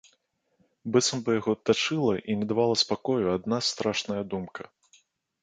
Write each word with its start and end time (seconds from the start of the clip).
Быццам 0.95 1.19
бы 1.27 1.35
яго 1.39 1.53
тачыла 1.71 2.13
і 2.29 2.39
не 2.41 2.45
давала 2.53 2.75
спакою 2.85 3.21
адна 3.37 3.61
страшная 3.69 4.23
думка. 4.35 4.61